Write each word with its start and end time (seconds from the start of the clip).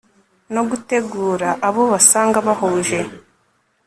no 0.53 0.61
gutegura 0.69 1.49
abo 1.67 1.81
basanga 1.91 2.37
bahuje 2.47 2.99